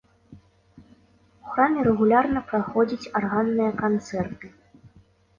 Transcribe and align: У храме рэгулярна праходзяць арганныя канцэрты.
У 1.41 1.45
храме 1.49 1.81
рэгулярна 1.87 2.41
праходзяць 2.51 3.11
арганныя 3.19 3.71
канцэрты. 3.83 4.47